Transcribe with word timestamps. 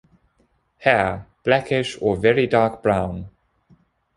Hair- 0.79 1.27
Blackish 1.45 1.95
or 2.01 2.15
very 2.15 2.47
dark 2.47 2.81
brown. 2.81 3.29